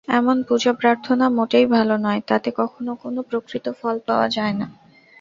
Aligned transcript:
এমন 0.09 0.37
পূজা-প্রার্থনা 0.43 1.25
মোটেই 1.29 1.65
ভাল 1.67 1.89
নয়, 1.97 2.21
তাতে 2.27 2.49
কখনও 2.51 2.93
কোন 2.95 3.15
প্রকৃত 3.21 3.65
ফল 3.79 3.95
পাওয়া 4.07 4.27
যায় 4.29 4.55
না। 4.59 4.67